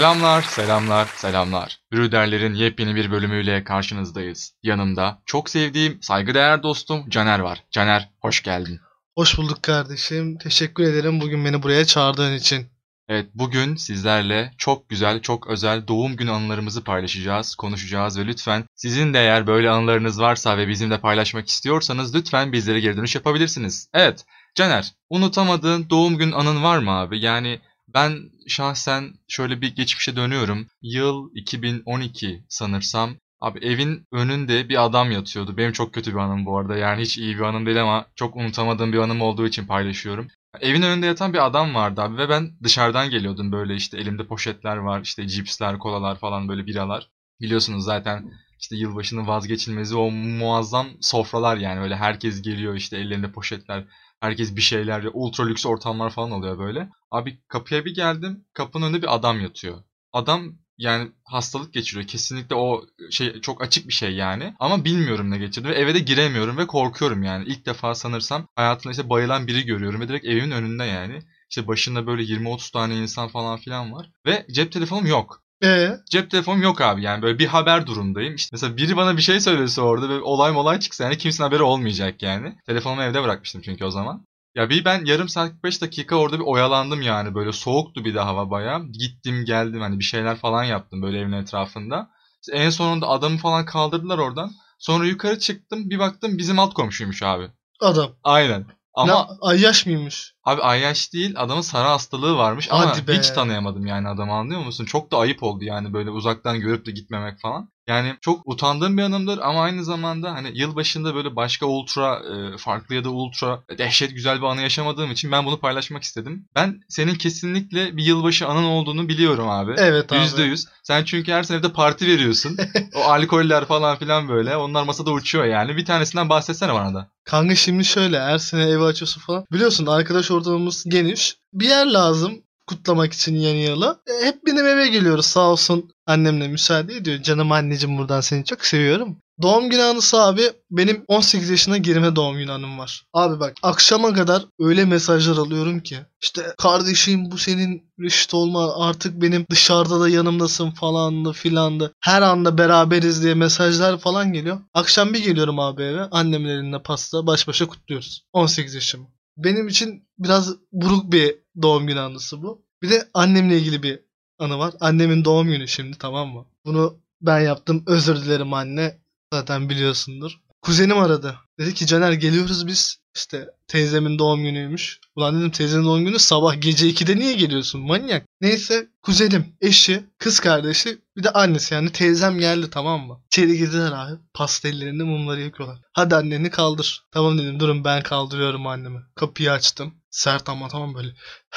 [0.00, 1.78] Selamlar, selamlar, selamlar.
[1.92, 4.52] Brüderlerin yepyeni bir bölümüyle karşınızdayız.
[4.62, 7.64] Yanımda çok sevdiğim, saygıdeğer dostum Caner var.
[7.70, 8.80] Caner, hoş geldin.
[9.14, 10.38] Hoş bulduk kardeşim.
[10.38, 12.66] Teşekkür ederim bugün beni buraya çağırdığın için.
[13.08, 19.14] Evet, bugün sizlerle çok güzel, çok özel doğum günü anılarımızı paylaşacağız, konuşacağız ve lütfen sizin
[19.14, 23.88] de eğer böyle anılarınız varsa ve bizimle paylaşmak istiyorsanız lütfen bizlere geri dönüş yapabilirsiniz.
[23.94, 24.24] Evet,
[24.54, 27.20] Caner, unutamadığın doğum gün anın var mı abi?
[27.20, 27.60] Yani
[27.94, 30.66] ben şahsen şöyle bir geçmişe dönüyorum.
[30.82, 33.16] Yıl 2012 sanırsam.
[33.40, 35.56] Abi evin önünde bir adam yatıyordu.
[35.56, 36.76] Benim çok kötü bir anım bu arada.
[36.76, 40.28] Yani hiç iyi bir anım değil ama çok unutamadığım bir anım olduğu için paylaşıyorum.
[40.60, 44.76] Evin önünde yatan bir adam vardı abi ve ben dışarıdan geliyordum böyle işte elimde poşetler
[44.76, 47.10] var işte cipsler, kolalar falan böyle biralar.
[47.40, 53.84] Biliyorsunuz zaten işte yılbaşının vazgeçilmezi o muazzam sofralar yani öyle herkes geliyor işte ellerinde poşetler
[54.20, 56.88] herkes bir şeyler ultra lüks ortamlar falan oluyor böyle.
[57.10, 59.78] Abi kapıya bir geldim kapının önünde bir adam yatıyor.
[60.12, 62.06] Adam yani hastalık geçiriyor.
[62.06, 64.54] Kesinlikle o şey çok açık bir şey yani.
[64.60, 67.44] Ama bilmiyorum ne geçirdi ve eve de giremiyorum ve korkuyorum yani.
[67.48, 71.22] İlk defa sanırsam hayatımda işte bayılan biri görüyorum ve direkt evimin önünde yani.
[71.50, 74.10] İşte başında böyle 20-30 tane insan falan filan var.
[74.26, 75.42] Ve cep telefonum yok.
[75.62, 78.34] Ee, Cep telefonum yok abi yani böyle bir haber durumdayım.
[78.34, 81.62] İşte mesela biri bana bir şey söylese orada ve olay molay çıksa yani kimsenin haberi
[81.62, 82.54] olmayacak yani.
[82.66, 84.26] Telefonumu evde bırakmıştım çünkü o zaman.
[84.54, 88.20] Ya bir ben yarım saat 45 dakika orada bir oyalandım yani böyle soğuktu bir de
[88.20, 88.86] hava bayağı.
[88.92, 92.10] Gittim geldim hani bir şeyler falan yaptım böyle evin etrafında.
[92.42, 94.50] İşte en sonunda adamı falan kaldırdılar oradan.
[94.78, 97.48] Sonra yukarı çıktım bir baktım bizim alt komşuymuş abi.
[97.80, 98.10] adam.
[98.24, 98.66] Aynen.
[98.94, 100.34] Ama Ne, ayyaş mıymış?
[100.44, 103.18] Abi Ayyaş değil adamın sarı hastalığı varmış ama Hadi be.
[103.18, 104.84] hiç tanıyamadım yani adamı anlıyor musun?
[104.84, 107.70] Çok da ayıp oldu yani böyle uzaktan görüp de gitmemek falan.
[107.90, 112.94] Yani çok utandığım bir anımdır ama aynı zamanda hani yılbaşında böyle başka ultra e, farklı
[112.94, 116.48] ya da ultra dehşet güzel bir anı yaşamadığım için ben bunu paylaşmak istedim.
[116.56, 119.74] Ben senin kesinlikle bir yılbaşı anın olduğunu biliyorum abi.
[119.76, 120.20] Evet abi.
[120.20, 120.66] Yüzde yüz.
[120.82, 122.56] Sen çünkü her sene evde parti veriyorsun.
[122.94, 124.56] o alkoller falan filan böyle.
[124.56, 125.76] Onlar masada uçuyor yani.
[125.76, 127.10] Bir tanesinden bahsetsene bana da.
[127.24, 129.44] Kanka şimdi şöyle her sene evi açıyorsun falan.
[129.52, 131.36] Biliyorsun arkadaş ortamımız geniş.
[131.52, 134.00] Bir yer lazım kutlamak için yeni yılı.
[134.06, 137.22] E, hep benim eve geliyoruz sağ olsun annemle müsaade ediyor.
[137.22, 139.16] Canım anneciğim buradan seni çok seviyorum.
[139.42, 143.04] Doğum günü anısı abi benim 18 yaşına girme doğum günü anım var.
[143.14, 145.98] Abi bak akşama kadar öyle mesajlar alıyorum ki.
[146.22, 151.92] İşte kardeşim bu senin reşit olma artık benim dışarıda da yanımdasın falandı filandı.
[152.00, 154.60] Her anda beraberiz diye mesajlar falan geliyor.
[154.74, 158.22] Akşam bir geliyorum abi eve annemin elinde pasta baş başa kutluyoruz.
[158.32, 159.06] 18 yaşım.
[159.36, 162.62] Benim için biraz buruk bir doğum günü anısı bu.
[162.82, 164.00] Bir de annemle ilgili bir
[164.38, 164.74] anı var.
[164.80, 166.46] Annemin doğum günü şimdi tamam mı?
[166.64, 167.82] Bunu ben yaptım.
[167.86, 168.98] Özür dilerim anne.
[169.32, 170.40] Zaten biliyorsundur.
[170.62, 171.36] Kuzenim aradı.
[171.58, 173.00] Dedi ki Caner geliyoruz biz.
[173.16, 175.00] İşte teyzemin doğum günüymüş.
[175.16, 178.26] Ulan dedim teyzenin doğum günü sabah gece 2'de niye geliyorsun manyak?
[178.40, 183.20] Neyse kuzenim, eşi, kız kardeşi bir de annesi yani teyzem geldi tamam mı?
[183.26, 184.20] İçeri girdiler abi.
[184.34, 185.78] Pastellerinde mumları yakıyorlar.
[185.92, 187.04] Hadi anneni kaldır.
[187.10, 189.00] Tamam dedim durun ben kaldırıyorum annemi.
[189.14, 189.94] Kapıyı açtım.
[190.10, 191.14] Sert ama tamam böyle.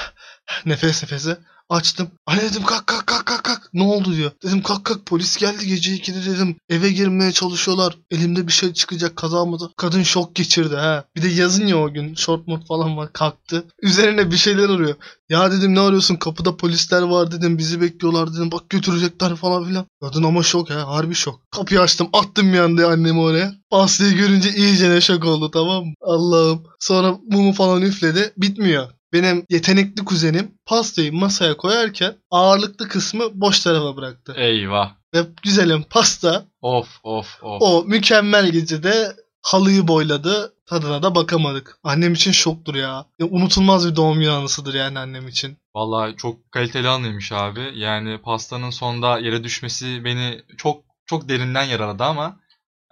[0.66, 1.38] Nefes nefese.
[1.74, 2.12] Açtım.
[2.26, 3.70] Anne dedim kalk kalk kalk kalk kalk.
[3.74, 4.32] Ne oldu diyor.
[4.44, 6.56] Dedim kalk kalk polis geldi gece 2'de dedim.
[6.70, 7.98] Eve girmeye çalışıyorlar.
[8.12, 9.70] Elimde bir şey çıkacak kaza mı da.
[9.78, 11.06] Kadın şok geçirdi ha.
[11.16, 12.16] Bir de yazın ya o gün.
[12.16, 13.14] Short mod falan var.
[13.14, 13.66] Kalktı.
[13.82, 14.96] Üzerine bir şeyler arıyor.
[15.30, 16.16] Ya dedim ne arıyorsun?
[16.16, 17.58] Kapıda polisler var dedim.
[17.58, 18.52] Bizi bekliyorlar dedim.
[18.52, 19.86] Bak götürecekler falan filan.
[20.02, 20.88] Kadın ama şok ha.
[20.88, 21.52] Harbi şok.
[21.52, 22.10] Kapıyı açtım.
[22.14, 23.54] Attım bir anda annemi oraya.
[23.70, 25.94] Pastayı görünce iyicene şok oldu tamam mı?
[26.02, 26.64] Allah'ım.
[26.80, 28.34] Sonra mumu falan üfledi.
[28.38, 28.90] Bitmiyor.
[29.14, 34.34] Benim yetenekli kuzenim pastayı masaya koyarken ağırlıklı kısmı boş tarafa bıraktı.
[34.38, 34.92] Eyvah.
[35.14, 37.58] Ve güzelim pasta Of of of.
[37.62, 40.54] o mükemmel gecede halıyı boyladı.
[40.66, 41.78] Tadına da bakamadık.
[41.84, 43.06] Annem için şoktur ya.
[43.20, 45.58] ya unutulmaz bir doğum günü anısıdır yani annem için.
[45.76, 47.72] Vallahi çok kaliteli anıymış abi.
[47.76, 52.40] Yani pastanın sonda yere düşmesi beni çok çok derinden yaraladı ama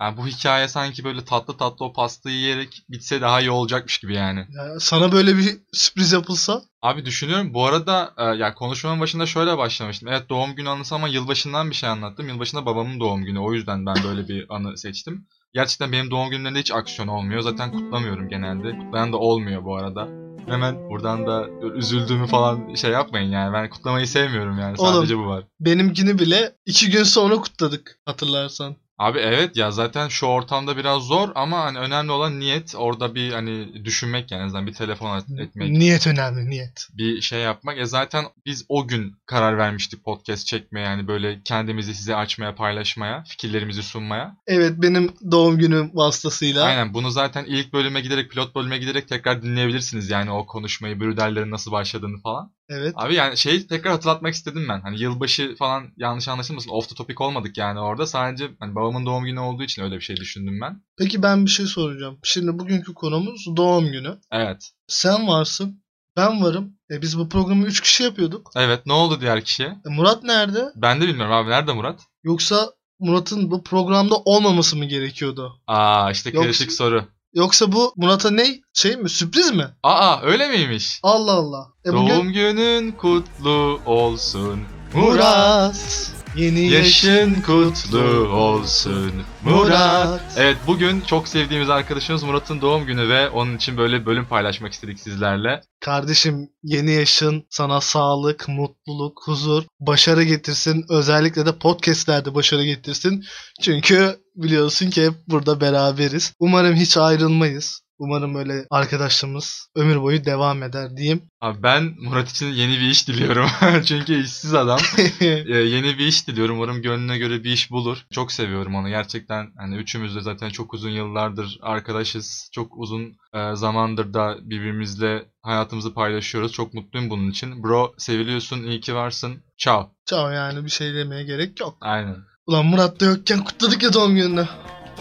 [0.01, 4.13] yani bu hikaye sanki böyle tatlı tatlı o pastayı yiyerek bitse daha iyi olacakmış gibi
[4.15, 4.39] yani.
[4.39, 9.57] Ya sana böyle bir sürpriz yapılsa Abi düşünüyorum bu arada e, ya konuşmanın başında şöyle
[9.57, 10.09] başlamıştım.
[10.09, 12.27] Evet doğum günü anısı ama yılbaşından bir şey anlattım.
[12.27, 13.39] Yılbaşında babamın doğum günü.
[13.39, 15.27] O yüzden ben böyle bir anı seçtim.
[15.53, 17.41] Gerçekten benim doğum günlerinde hiç aksiyon olmuyor.
[17.41, 18.77] Zaten kutlamıyorum genelde.
[18.77, 20.07] Kutlayan da olmuyor bu arada.
[20.47, 23.53] Hemen buradan da üzüldüğümü falan şey yapmayın yani.
[23.53, 24.75] Ben kutlamayı sevmiyorum yani.
[24.77, 24.93] Oğlum.
[24.93, 25.43] Sadece bu var.
[25.59, 28.75] benimkini bile iki gün sonra kutladık hatırlarsan.
[29.01, 32.75] Abi evet ya zaten şu ortamda biraz zor ama hani önemli olan niyet.
[32.77, 35.71] Orada bir hani düşünmek yani en azından bir telefon et- etmek.
[35.71, 36.87] Niyet önemli niyet.
[36.93, 37.77] bir şey yapmak.
[37.77, 43.23] E zaten biz o gün karar vermiştik podcast çekmeye yani böyle kendimizi size açmaya, paylaşmaya,
[43.27, 44.35] fikirlerimizi sunmaya.
[44.47, 46.63] Evet benim doğum günüm vasıtasıyla.
[46.63, 51.51] Aynen bunu zaten ilk bölüme giderek, pilot bölüme giderek tekrar dinleyebilirsiniz yani o konuşmayı, brüderlerin
[51.51, 52.51] nasıl başladığını falan.
[52.71, 52.93] Evet.
[52.95, 54.81] Abi yani şey tekrar hatırlatmak istedim ben.
[54.81, 56.69] Hani yılbaşı falan yanlış anlaşılmasın.
[56.69, 58.07] Off the topic olmadık yani orada.
[58.07, 60.81] Sadece hani babamın doğum günü olduğu için öyle bir şey düşündüm ben.
[60.97, 62.19] Peki ben bir şey soracağım.
[62.23, 64.17] Şimdi bugünkü konumuz doğum günü.
[64.31, 64.71] Evet.
[64.87, 65.81] Sen varsın.
[66.17, 66.73] Ben varım.
[66.91, 68.51] E biz bu programı 3 kişi yapıyorduk.
[68.55, 69.69] Evet ne oldu diğer kişiye?
[69.69, 70.65] E Murat nerede?
[70.75, 71.49] Ben de bilmiyorum abi.
[71.49, 71.99] Nerede Murat?
[72.23, 75.61] Yoksa Murat'ın bu programda olmaması mı gerekiyordu?
[75.67, 76.43] Aa işte Yok.
[76.43, 77.05] kritik soru.
[77.33, 78.45] Yoksa bu Murat'a ne?
[78.73, 79.09] Şey mi?
[79.09, 79.67] Sürpriz mi?
[79.83, 80.99] Aa öyle miymiş?
[81.03, 81.67] Allah Allah.
[81.85, 84.59] E bugün Doğum günün kutlu olsun.
[84.93, 86.11] Murat.
[86.35, 87.99] Yeni Yaşın kutlu
[88.33, 89.11] olsun
[89.43, 90.21] Murat.
[90.37, 94.73] Evet bugün çok sevdiğimiz arkadaşımız Murat'ın doğum günü ve onun için böyle bir bölüm paylaşmak
[94.73, 95.61] istedik sizlerle.
[95.79, 100.85] Kardeşim yeni yaşın sana sağlık, mutluluk, huzur, başarı getirsin.
[100.89, 103.23] Özellikle de podcastlerde başarı getirsin.
[103.61, 106.33] Çünkü biliyorsun ki hep burada beraberiz.
[106.39, 107.81] Umarım hiç ayrılmayız.
[108.03, 111.21] Umarım öyle arkadaşlığımız ömür boyu devam eder diyeyim.
[111.41, 113.49] Abi ben Murat için yeni bir iş diliyorum.
[113.85, 114.79] Çünkü işsiz adam.
[115.21, 116.57] Ee, yeni bir iş diliyorum.
[116.57, 118.05] Umarım gönlüne göre bir iş bulur.
[118.13, 118.89] Çok seviyorum onu.
[118.89, 122.49] Gerçekten hani üçümüz de zaten çok uzun yıllardır arkadaşız.
[122.51, 126.51] Çok uzun e, zamandır da birbirimizle hayatımızı paylaşıyoruz.
[126.51, 127.63] Çok mutluyum bunun için.
[127.63, 128.63] Bro seviliyorsun.
[128.63, 129.43] iyi ki varsın.
[129.57, 129.91] Ciao.
[130.05, 131.77] Ciao yani bir şey demeye gerek yok.
[131.81, 132.30] Aynen.
[132.47, 134.47] Ulan Murat da yokken kutladık ya doğum gününü.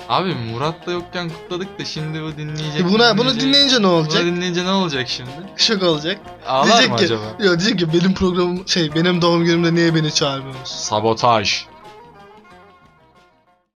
[0.08, 2.80] Abi Murat da yokken kutladık da şimdi bu dinleyecek.
[2.80, 4.24] E buna, bunu dinleyince ne Bunu olacak?
[4.24, 5.30] dinleyince ne olacak şimdi?
[5.56, 6.20] Şok olacak.
[6.46, 7.22] Ağlar Diyecek mı ki, acaba?
[7.40, 10.68] Ya diyecek ki benim programım şey benim doğum günümde niye beni çağırmıyorsunuz?
[10.70, 11.64] Sabotaj.